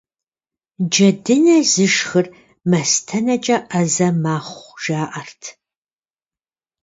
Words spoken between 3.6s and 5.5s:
Ӏэзэ мэхъу, жаӀэрт.